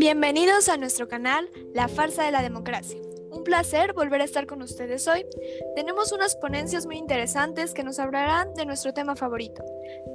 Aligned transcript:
Bienvenidos 0.00 0.70
a 0.70 0.78
nuestro 0.78 1.08
canal 1.08 1.50
La 1.74 1.86
Farsa 1.86 2.24
de 2.24 2.30
la 2.30 2.40
Democracia. 2.40 2.98
Un 3.30 3.44
placer 3.44 3.92
volver 3.92 4.22
a 4.22 4.24
estar 4.24 4.46
con 4.46 4.62
ustedes 4.62 5.06
hoy. 5.06 5.26
Tenemos 5.76 6.10
unas 6.12 6.36
ponencias 6.36 6.86
muy 6.86 6.96
interesantes 6.96 7.74
que 7.74 7.84
nos 7.84 7.98
hablarán 7.98 8.54
de 8.54 8.64
nuestro 8.64 8.94
tema 8.94 9.14
favorito, 9.14 9.62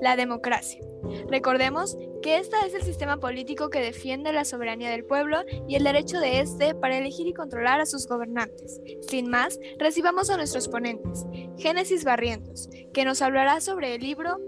la 0.02 0.16
democracia. 0.16 0.82
Recordemos 1.30 1.96
que 2.24 2.40
este 2.40 2.56
es 2.66 2.74
el 2.74 2.82
sistema 2.82 3.20
político 3.20 3.70
que 3.70 3.80
defiende 3.80 4.34
la 4.34 4.44
soberanía 4.44 4.90
del 4.90 5.06
pueblo 5.06 5.44
y 5.68 5.76
el 5.76 5.84
derecho 5.84 6.20
de 6.20 6.40
éste 6.40 6.74
para 6.74 6.98
elegir 6.98 7.28
y 7.28 7.34
controlar 7.36 7.80
a 7.80 7.86
sus 7.86 8.08
gobernantes. 8.08 8.82
Sin 9.08 9.30
más, 9.30 9.60
recibamos 9.78 10.32
a 10.32 10.38
nuestros 10.38 10.68
ponentes. 10.68 11.28
Génesis 11.60 12.04
Barrientos, 12.04 12.70
que 12.92 13.06
nos 13.06 13.22
hablará 13.22 13.62
sobre 13.62 13.94
el 13.94 14.02
libro 14.02 14.40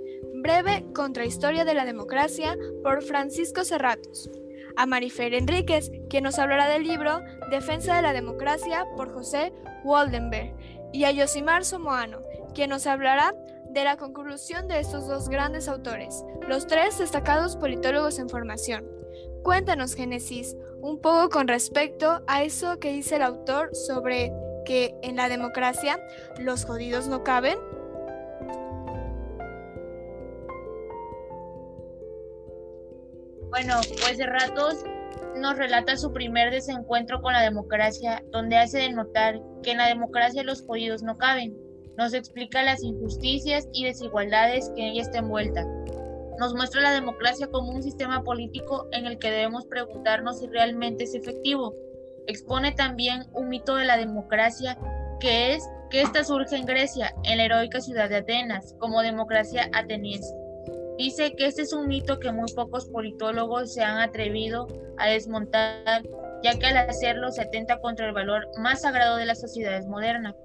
Breve 0.41 0.87
Contrahistoria 0.95 1.63
de 1.63 1.75
la 1.75 1.85
Democracia 1.85 2.57
por 2.81 3.03
Francisco 3.03 3.63
Serratos 3.63 4.31
a 4.77 4.85
Marifer 4.85 5.33
Enríquez, 5.33 5.91
quien 6.09 6.23
nos 6.23 6.39
hablará 6.39 6.69
del 6.69 6.83
libro 6.83 7.21
Defensa 7.49 7.95
de 7.95 8.01
la 8.03 8.13
Democracia 8.13 8.85
por 8.95 9.11
José 9.11 9.51
Waldenberg, 9.83 10.55
y 10.93 11.03
a 11.03 11.11
Yosimar 11.11 11.65
Somoano, 11.65 12.21
quien 12.53 12.69
nos 12.69 12.87
hablará 12.87 13.33
de 13.69 13.83
la 13.83 13.97
conclusión 13.97 14.67
de 14.67 14.79
estos 14.79 15.07
dos 15.07 15.29
grandes 15.29 15.67
autores, 15.67 16.23
los 16.47 16.67
tres 16.67 16.97
destacados 16.97 17.57
politólogos 17.57 18.19
en 18.19 18.29
formación. 18.29 18.87
Cuéntanos, 19.43 19.95
Génesis, 19.95 20.55
un 20.81 20.99
poco 20.99 21.29
con 21.29 21.47
respecto 21.47 22.21
a 22.27 22.43
eso 22.43 22.79
que 22.79 22.93
dice 22.93 23.17
el 23.17 23.23
autor 23.23 23.75
sobre 23.75 24.31
que 24.65 24.95
en 25.01 25.15
la 25.15 25.29
democracia 25.29 25.99
los 26.39 26.65
jodidos 26.65 27.07
no 27.07 27.23
caben. 27.23 27.57
Bueno, 33.57 33.81
pues 34.03 34.19
de 34.19 34.27
ratos 34.27 34.85
nos 35.35 35.57
relata 35.57 35.97
su 35.97 36.13
primer 36.13 36.51
desencuentro 36.51 37.23
con 37.23 37.33
la 37.33 37.41
democracia, 37.41 38.23
donde 38.31 38.55
hace 38.55 38.77
de 38.77 38.91
notar 38.91 39.41
que 39.63 39.71
en 39.71 39.79
la 39.79 39.87
democracia 39.87 40.43
los 40.43 40.61
jodidos 40.61 41.01
no 41.01 41.17
caben. 41.17 41.57
Nos 41.97 42.13
explica 42.13 42.61
las 42.61 42.83
injusticias 42.83 43.67
y 43.73 43.85
desigualdades 43.85 44.71
que 44.75 44.83
en 44.83 44.87
ella 44.89 45.01
está 45.01 45.17
envuelta. 45.17 45.65
Nos 46.37 46.53
muestra 46.53 46.81
la 46.81 46.91
democracia 46.91 47.47
como 47.47 47.71
un 47.71 47.81
sistema 47.81 48.23
político 48.23 48.87
en 48.91 49.07
el 49.07 49.17
que 49.17 49.31
debemos 49.31 49.65
preguntarnos 49.65 50.37
si 50.37 50.45
realmente 50.45 51.05
es 51.05 51.15
efectivo. 51.15 51.73
Expone 52.27 52.73
también 52.73 53.25
un 53.33 53.49
mito 53.49 53.75
de 53.75 53.85
la 53.85 53.97
democracia 53.97 54.77
que 55.19 55.55
es 55.55 55.67
que 55.89 56.03
ésta 56.03 56.23
surge 56.23 56.57
en 56.57 56.67
Grecia, 56.67 57.15
en 57.23 57.39
la 57.39 57.45
heroica 57.45 57.81
ciudad 57.81 58.07
de 58.07 58.17
Atenas, 58.17 58.75
como 58.77 59.01
democracia 59.01 59.67
ateniense. 59.73 60.46
Dice 60.97 61.35
que 61.35 61.45
este 61.45 61.61
es 61.61 61.73
un 61.73 61.87
mito 61.87 62.19
que 62.19 62.31
muy 62.31 62.51
pocos 62.53 62.87
politólogos 62.87 63.73
se 63.73 63.83
han 63.83 63.99
atrevido 63.99 64.67
a 64.97 65.07
desmontar, 65.07 66.01
ya 66.43 66.57
que 66.57 66.65
al 66.65 66.77
hacerlo 66.77 67.31
se 67.31 67.43
atenta 67.43 67.79
contra 67.79 68.07
el 68.07 68.13
valor 68.13 68.47
más 68.57 68.81
sagrado 68.81 69.17
de 69.17 69.27
las 69.27 69.39
sociedades 69.39 69.85
modernas. 69.85 70.35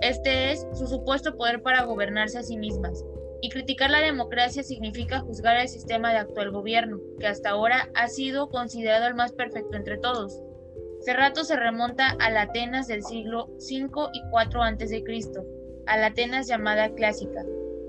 Este 0.00 0.50
es 0.50 0.66
su 0.72 0.88
supuesto 0.88 1.36
poder 1.36 1.62
para 1.62 1.84
gobernarse 1.84 2.38
a 2.38 2.42
sí 2.42 2.56
mismas. 2.56 3.04
Y 3.40 3.48
criticar 3.50 3.90
la 3.90 4.00
democracia 4.00 4.64
significa 4.64 5.20
juzgar 5.20 5.56
el 5.56 5.68
sistema 5.68 6.10
de 6.10 6.18
actual 6.18 6.50
gobierno, 6.50 6.98
que 7.20 7.28
hasta 7.28 7.50
ahora 7.50 7.88
ha 7.94 8.08
sido 8.08 8.48
considerado 8.48 9.06
el 9.06 9.14
más 9.14 9.32
perfecto 9.32 9.76
entre 9.76 9.98
todos. 9.98 10.42
Cerrato 11.04 11.44
se 11.44 11.56
remonta 11.56 12.16
a 12.20 12.30
la 12.30 12.42
Atenas 12.42 12.88
del 12.88 13.04
siglo 13.04 13.46
V 13.58 14.10
y 14.12 14.18
IV 14.18 14.62
a.C., 14.62 15.04
a 15.86 15.96
la 15.96 16.06
Atenas 16.06 16.46
llamada 16.46 16.92
clásica, 16.94 17.44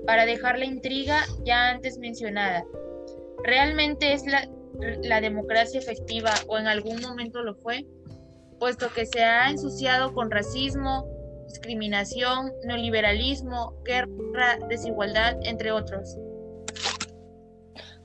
para 0.06 0.26
dejar 0.26 0.58
la 0.58 0.64
intriga 0.64 1.24
ya 1.44 1.70
antes 1.70 1.98
mencionada. 1.98 2.64
¿Realmente 3.42 4.12
es 4.12 4.24
la, 4.26 5.20
democracia 5.20 5.78
efectiva 5.78 6.32
o 6.48 6.58
en 6.58 6.66
algún 6.66 7.00
momento 7.00 7.42
lo 7.42 7.54
fue? 7.56 7.86
Puesto 8.58 8.88
que 8.92 9.06
se 9.06 9.22
ha 9.22 9.50
ensuciado 9.50 10.14
con 10.14 10.30
racismo, 10.30 11.06
discriminación, 11.46 12.52
neoliberalismo, 12.64 13.74
guerra, 13.84 14.58
desigualdad, 14.68 15.36
entre 15.42 15.72
otros. 15.72 16.16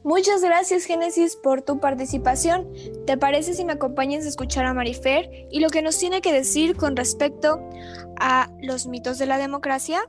Muchas 0.04 0.42
gracias 0.42 0.86
Génesis 0.86 1.36
por 1.36 1.62
tu 1.62 1.80
participación. 1.80 2.72
¿Te 3.06 3.18
parece 3.18 3.54
si 3.54 3.66
me 3.66 3.74
acompañas 3.74 4.26
a 4.26 4.30
escuchar 4.30 4.66
a 4.66 4.74
Marifer 4.74 5.48
y 5.52 5.59
lo 5.59 5.70
que 5.70 5.82
nos 5.82 5.98
tiene 5.98 6.22
que 6.22 6.32
decir 6.32 6.78
con 6.78 6.96
respecto 6.96 7.59
a 8.20 8.50
los 8.62 8.88
mitos 8.88 9.18
de 9.18 9.26
la 9.26 9.38
democracia? 9.38 10.02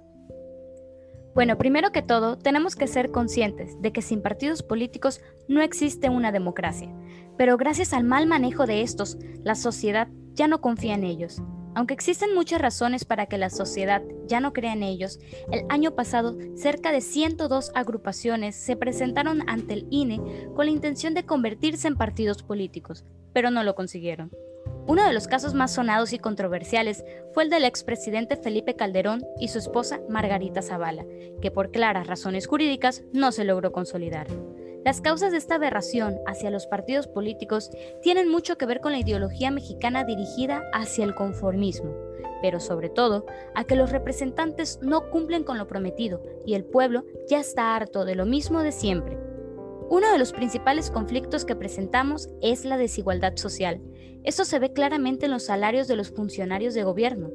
Bueno, 1.35 1.57
primero 1.59 1.93
que 1.93 2.03
todo, 2.03 2.37
tenemos 2.37 2.75
que 2.75 2.89
ser 2.89 3.13
conscientes 3.13 3.81
de 3.81 3.93
que 3.93 4.03
sin 4.03 4.21
partidos 4.21 4.65
políticos 4.65 5.21
no 5.47 5.63
existe 5.63 6.11
una 6.11 6.33
democracia, 6.33 6.93
pero 7.39 7.57
gracias 7.57 7.93
al 7.93 8.03
mal 8.03 8.27
manejo 8.27 8.67
de 8.67 8.83
estos, 8.83 9.17
la 9.45 9.55
sociedad 9.55 10.09
ya 10.35 10.49
no 10.49 10.61
confía 10.61 10.95
en 10.95 11.05
ellos. 11.05 11.41
Aunque 11.77 11.95
existen 11.95 12.35
muchas 12.35 12.61
razones 12.61 13.05
para 13.05 13.27
que 13.27 13.39
la 13.39 13.49
sociedad 13.49 14.03
ya 14.27 14.41
no 14.41 14.53
crea 14.53 14.73
en 14.73 14.83
ellos, 14.83 15.21
el 15.53 15.65
año 15.69 15.95
pasado 15.95 16.37
cerca 16.57 16.91
de 16.91 17.01
102 17.01 17.71
agrupaciones 17.77 18.57
se 18.57 18.75
presentaron 18.75 19.49
ante 19.49 19.75
el 19.75 19.87
INE 19.89 20.21
con 20.57 20.67
la 20.67 20.73
intención 20.73 21.15
de 21.15 21.25
convertirse 21.25 21.87
en 21.87 21.97
partidos 21.97 22.43
políticos, 22.43 23.05
pero 23.33 23.53
no 23.53 23.63
lo 23.63 23.77
consiguieron. 23.77 24.33
Uno 24.91 25.05
de 25.05 25.13
los 25.13 25.29
casos 25.29 25.55
más 25.55 25.73
sonados 25.73 26.13
y 26.13 26.19
controversiales 26.19 27.05
fue 27.33 27.45
el 27.45 27.49
del 27.49 27.65
expresidente 27.65 28.35
Felipe 28.35 28.75
Calderón 28.75 29.25
y 29.39 29.47
su 29.47 29.59
esposa 29.59 30.01
Margarita 30.09 30.63
Zavala, 30.63 31.07
que 31.41 31.53
por 31.53 31.71
claras 31.71 32.09
razones 32.09 32.49
jurídicas 32.49 33.05
no 33.13 33.31
se 33.31 33.45
logró 33.45 33.71
consolidar. 33.71 34.27
Las 34.85 35.01
causas 35.01 35.31
de 35.31 35.39
esta 35.39 35.55
aberración 35.55 36.19
hacia 36.27 36.51
los 36.51 36.67
partidos 36.67 37.07
políticos 37.07 37.71
tienen 38.03 38.29
mucho 38.29 38.59
que 38.59 38.67
ver 38.67 38.81
con 38.81 38.91
la 38.91 38.99
ideología 38.99 39.53
mexicana 39.53 40.03
dirigida 40.03 40.61
hacia 40.73 41.05
el 41.05 41.15
conformismo, 41.15 41.95
pero 42.43 42.59
sobre 42.59 42.89
todo 42.89 43.27
a 43.55 43.63
que 43.63 43.77
los 43.77 43.93
representantes 43.93 44.81
no 44.83 45.09
cumplen 45.09 45.45
con 45.45 45.57
lo 45.57 45.69
prometido 45.69 46.21
y 46.45 46.55
el 46.55 46.65
pueblo 46.65 47.05
ya 47.29 47.39
está 47.39 47.77
harto 47.77 48.05
de 48.05 48.17
lo 48.17 48.27
mismo 48.27 48.65
de 48.65 48.73
siempre. 48.73 49.30
Uno 49.91 50.13
de 50.13 50.19
los 50.19 50.33
principales 50.33 50.89
conflictos 50.89 51.45
que 51.45 51.57
presentamos 51.57 52.29
es 52.41 52.65
la 52.65 52.79
desigualdad 52.79 53.37
social, 53.37 53.81
esto 54.23 54.45
se 54.45 54.61
ve 54.61 54.73
claramente 54.73 55.27
en 55.27 55.33
los 55.33 55.47
salarios 55.47 55.89
de 55.89 55.97
los 55.97 56.13
funcionarios 56.13 56.75
de 56.75 56.85
gobierno. 56.85 57.31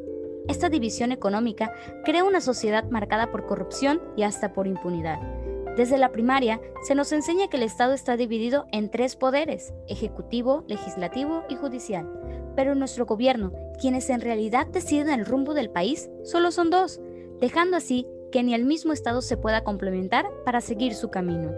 Esta 0.48 0.70
división 0.70 1.12
económica 1.12 1.74
crea 2.06 2.24
una 2.24 2.40
sociedad 2.40 2.90
marcada 2.90 3.30
por 3.30 3.46
corrupción 3.46 4.02
y 4.16 4.24
hasta 4.24 4.54
por 4.54 4.68
impunidad. 4.68 5.20
Desde 5.76 5.98
la 5.98 6.14
primaria 6.14 6.62
se 6.84 6.96
nos 6.96 7.12
enseña 7.12 7.50
que 7.50 7.58
el 7.58 7.64
Estado 7.64 7.92
está 7.92 8.16
dividido 8.16 8.68
en 8.72 8.90
tres 8.90 9.18
poderes, 9.18 9.74
ejecutivo, 9.90 10.64
legislativo 10.70 11.44
y 11.50 11.56
judicial. 11.56 12.08
Pero 12.56 12.72
en 12.72 12.80
nuestro 12.80 13.06
gobierno, 13.06 13.52
quienes 13.82 14.10
en 14.10 14.22
realidad 14.22 14.68
deciden 14.68 15.20
el 15.20 15.26
rumbo 15.26 15.54
del 15.54 15.72
país, 15.72 16.10
solo 16.24 16.52
son 16.52 16.70
dos, 16.70 17.02
dejando 17.42 17.76
así 17.76 18.08
que 18.32 18.44
ni 18.44 18.54
el 18.54 18.64
mismo 18.64 18.94
Estado 18.94 19.22
se 19.22 19.36
pueda 19.36 19.66
complementar 19.66 20.26
para 20.46 20.62
seguir 20.62 20.94
su 20.94 21.10
camino. 21.10 21.52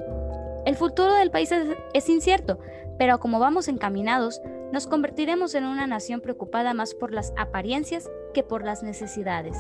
El 0.67 0.75
futuro 0.75 1.13
del 1.13 1.31
país 1.31 1.50
es, 1.94 2.09
incierto, 2.09 2.59
pero 3.00 3.22
como 3.22 3.39
vamos 3.39 3.69
encaminados, 3.69 4.41
nos 4.73 4.85
convertiremos 4.85 5.55
en 5.55 5.63
una 5.63 5.88
nación 5.88 6.19
preocupada 6.19 6.73
más 6.73 6.94
por 6.94 7.13
las 7.13 7.31
apariencias 7.38 8.09
que 8.33 8.44
por 8.44 8.66
las 8.66 8.83
necesidades. 8.83 9.56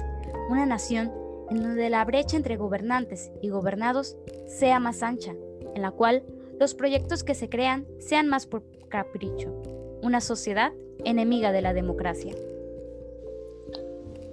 Una 0.49 0.65
nación 0.65 1.13
en 1.49 1.63
donde 1.63 1.89
la 1.89 2.03
brecha 2.03 2.35
entre 2.35 2.57
gobernantes 2.57 3.31
y 3.41 3.47
gobernados 3.47 4.17
sea 4.47 4.81
más 4.81 5.01
ancha, 5.01 5.33
en 5.75 5.81
la 5.81 5.91
cual 5.91 6.25
los 6.59 6.75
proyectos 6.75 7.23
que 7.23 7.35
se 7.35 7.47
crean 7.47 7.87
sean 7.99 8.27
más 8.27 8.45
por 8.45 8.65
capricho. 8.89 9.53
Una 10.01 10.19
sociedad 10.19 10.73
enemiga 11.05 11.53
de 11.53 11.61
la 11.61 11.73
democracia. 11.73 12.35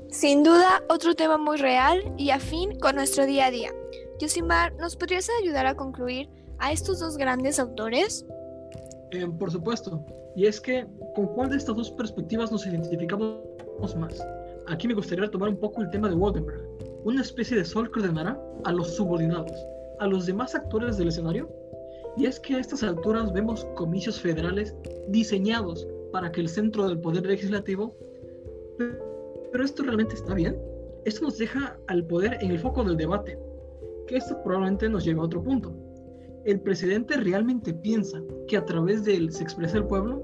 Sin 0.08 0.42
duda, 0.42 0.82
otro 0.88 1.14
tema 1.14 1.38
muy 1.38 1.56
real 1.56 2.12
y 2.16 2.30
afín 2.30 2.80
con 2.80 2.96
nuestro 2.96 3.26
día 3.26 3.46
a 3.46 3.50
día. 3.52 3.70
Yosimar, 4.18 4.74
¿nos 4.74 4.96
podrías 4.96 5.28
ayudar 5.40 5.66
a 5.66 5.76
concluir 5.76 6.28
a 6.58 6.72
estos 6.72 7.00
dos 7.00 7.16
grandes 7.16 7.58
autores? 7.58 8.26
Eh, 9.10 9.26
por 9.38 9.50
supuesto. 9.50 10.04
Y 10.36 10.46
es 10.46 10.60
que, 10.60 10.86
¿con 11.14 11.28
cuál 11.28 11.50
de 11.50 11.56
estas 11.56 11.76
dos 11.76 11.90
perspectivas 11.92 12.50
nos 12.50 12.66
identificamos 12.66 13.96
más? 13.96 14.26
Aquí 14.66 14.88
me 14.88 14.94
gustaría 14.94 15.30
tomar 15.30 15.50
un 15.50 15.56
poco 15.56 15.82
el 15.82 15.90
tema 15.90 16.08
de 16.08 16.14
Waldenberg. 16.14 16.66
Una 17.04 17.20
especie 17.20 17.56
de 17.56 17.64
sol 17.64 17.90
que 17.90 18.00
ordenará 18.00 18.40
a 18.64 18.72
los 18.72 18.96
subordinados, 18.96 19.52
a 20.00 20.06
los 20.06 20.26
demás 20.26 20.54
actores 20.54 20.96
del 20.96 21.08
escenario. 21.08 21.48
Y 22.16 22.26
es 22.26 22.40
que 22.40 22.54
a 22.54 22.60
estas 22.60 22.82
alturas 22.82 23.32
vemos 23.32 23.64
comicios 23.76 24.20
federales 24.20 24.74
diseñados 25.08 25.86
para 26.12 26.30
que 26.32 26.40
el 26.40 26.48
centro 26.48 26.88
del 26.88 26.98
poder 26.98 27.26
legislativo... 27.26 27.94
Pero 28.78 29.64
esto 29.64 29.84
realmente 29.84 30.14
está 30.14 30.34
bien. 30.34 30.58
Esto 31.04 31.26
nos 31.26 31.38
deja 31.38 31.78
al 31.86 32.04
poder 32.06 32.38
en 32.40 32.50
el 32.50 32.58
foco 32.58 32.82
del 32.82 32.96
debate, 32.96 33.38
que 34.08 34.16
esto 34.16 34.42
probablemente 34.42 34.88
nos 34.88 35.04
lleva 35.04 35.22
a 35.22 35.26
otro 35.26 35.42
punto 35.42 35.72
¿El 36.44 36.60
presidente 36.60 37.16
realmente 37.16 37.72
piensa 37.72 38.22
que 38.48 38.58
a 38.58 38.64
través 38.66 39.02
de 39.04 39.16
él 39.16 39.32
se 39.32 39.42
expresa 39.42 39.78
el 39.78 39.86
pueblo? 39.86 40.22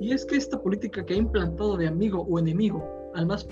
Y 0.00 0.12
es 0.12 0.26
que 0.26 0.36
esta 0.36 0.60
política 0.60 1.04
que 1.04 1.14
ha 1.14 1.16
implantado 1.16 1.78
de 1.78 1.86
amigo 1.86 2.26
o 2.28 2.38
enemigo 2.38 2.86
al 3.14 3.26
más 3.26 3.48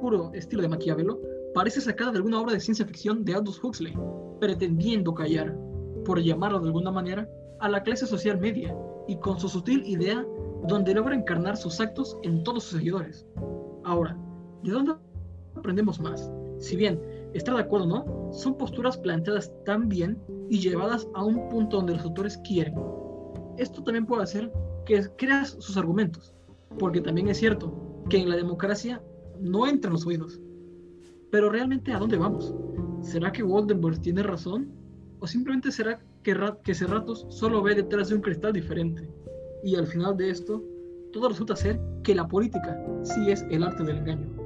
puro 0.00 0.32
estilo 0.34 0.62
de 0.62 0.68
Maquiavelo 0.68 1.20
parece 1.54 1.80
sacada 1.80 2.10
de 2.10 2.16
alguna 2.18 2.40
obra 2.40 2.54
de 2.54 2.60
ciencia 2.60 2.84
ficción 2.84 3.24
de 3.24 3.34
Aldous 3.34 3.62
Huxley, 3.62 3.96
pretendiendo 4.40 5.14
callar, 5.14 5.56
por 6.04 6.20
llamarlo 6.20 6.58
de 6.58 6.66
alguna 6.66 6.90
manera, 6.90 7.28
a 7.60 7.68
la 7.68 7.82
clase 7.84 8.06
social 8.06 8.40
media 8.40 8.76
y 9.06 9.16
con 9.16 9.38
su 9.38 9.48
sutil 9.48 9.86
idea 9.86 10.26
donde 10.66 10.94
logra 10.94 11.14
encarnar 11.14 11.56
sus 11.56 11.80
actos 11.80 12.18
en 12.24 12.42
todos 12.42 12.64
sus 12.64 12.78
seguidores. 12.78 13.24
Ahora, 13.84 14.18
¿de 14.64 14.72
dónde 14.72 14.94
aprendemos 15.54 16.00
más? 16.00 16.28
Si 16.60 16.76
bien 16.76 17.00
estar 17.34 17.54
de 17.54 17.62
acuerdo 17.62 17.86
no, 17.86 18.32
son 18.32 18.56
posturas 18.56 18.96
planteadas 18.98 19.52
tan 19.64 19.88
bien 19.88 20.18
y 20.48 20.60
llevadas 20.60 21.08
a 21.14 21.24
un 21.24 21.48
punto 21.48 21.78
donde 21.78 21.94
los 21.94 22.04
autores 22.04 22.38
quieren. 22.38 22.74
Esto 23.56 23.82
también 23.82 24.06
puede 24.06 24.22
hacer 24.22 24.52
que 24.84 25.02
creas 25.16 25.56
sus 25.58 25.76
argumentos, 25.76 26.34
porque 26.78 27.00
también 27.00 27.28
es 27.28 27.38
cierto 27.38 28.04
que 28.08 28.18
en 28.18 28.28
la 28.28 28.36
democracia 28.36 29.02
no 29.40 29.66
entran 29.66 29.94
los 29.94 30.06
oídos. 30.06 30.40
Pero 31.30 31.50
realmente, 31.50 31.92
¿a 31.92 31.98
dónde 31.98 32.18
vamos? 32.18 32.54
¿Será 33.02 33.32
que 33.32 33.42
Voldemort 33.42 34.00
tiene 34.00 34.22
razón? 34.22 34.70
¿O 35.20 35.26
simplemente 35.26 35.70
será 35.70 36.00
que, 36.22 36.36
que 36.64 36.74
Cerratos 36.74 37.26
solo 37.30 37.62
ve 37.62 37.74
detrás 37.74 38.08
de 38.08 38.16
un 38.16 38.20
cristal 38.20 38.52
diferente? 38.52 39.08
Y 39.62 39.76
al 39.76 39.86
final 39.86 40.16
de 40.16 40.30
esto, 40.30 40.64
todo 41.12 41.28
resulta 41.28 41.56
ser 41.56 41.80
que 42.02 42.14
la 42.14 42.26
política 42.26 42.78
sí 43.02 43.30
es 43.30 43.44
el 43.50 43.62
arte 43.62 43.84
del 43.84 43.98
engaño. 43.98 44.39